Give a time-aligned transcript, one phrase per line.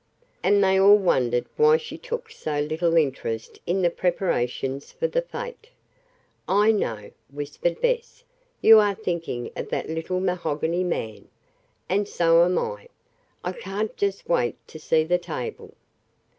[0.41, 5.21] And they all wondered why she took so little interest in the preparations for the
[5.21, 5.69] fete.
[6.47, 8.23] "I know," whispered Bess.
[8.61, 11.27] "You are thinking of that little mahogany man.
[11.87, 12.89] And so am I.
[13.43, 15.75] I can't just wait to see the table."